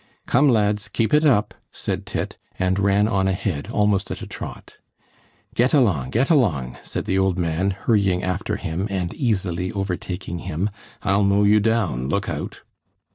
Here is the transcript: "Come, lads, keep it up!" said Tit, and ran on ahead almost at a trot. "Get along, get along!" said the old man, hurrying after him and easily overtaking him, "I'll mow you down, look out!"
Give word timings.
"Come, 0.25 0.49
lads, 0.49 0.87
keep 0.87 1.13
it 1.13 1.23
up!" 1.25 1.53
said 1.71 2.07
Tit, 2.07 2.35
and 2.57 2.79
ran 2.79 3.07
on 3.07 3.27
ahead 3.27 3.69
almost 3.69 4.09
at 4.09 4.23
a 4.23 4.25
trot. 4.25 4.73
"Get 5.53 5.75
along, 5.75 6.09
get 6.09 6.31
along!" 6.31 6.79
said 6.81 7.05
the 7.05 7.19
old 7.19 7.37
man, 7.37 7.69
hurrying 7.69 8.23
after 8.23 8.55
him 8.55 8.87
and 8.89 9.13
easily 9.13 9.71
overtaking 9.71 10.39
him, 10.39 10.71
"I'll 11.03 11.21
mow 11.21 11.43
you 11.43 11.59
down, 11.59 12.09
look 12.09 12.27
out!" 12.27 12.61